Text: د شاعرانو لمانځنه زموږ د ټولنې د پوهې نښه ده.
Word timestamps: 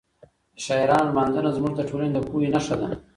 د 0.55 0.57
شاعرانو 0.65 1.07
لمانځنه 1.09 1.49
زموږ 1.57 1.73
د 1.75 1.81
ټولنې 1.89 2.11
د 2.13 2.17
پوهې 2.27 2.47
نښه 2.55 2.75
ده. 2.81 2.89